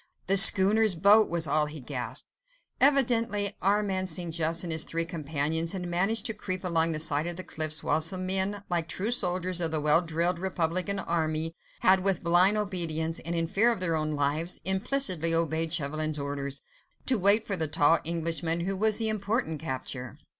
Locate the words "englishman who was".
18.03-18.97